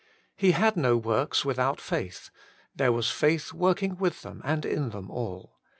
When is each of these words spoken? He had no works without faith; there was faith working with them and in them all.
He 0.35 0.53
had 0.53 0.75
no 0.77 0.97
works 0.97 1.45
without 1.45 1.79
faith; 1.79 2.31
there 2.75 2.91
was 2.91 3.11
faith 3.11 3.53
working 3.53 3.97
with 3.97 4.23
them 4.23 4.41
and 4.43 4.65
in 4.65 4.89
them 4.89 5.11
all. 5.11 5.59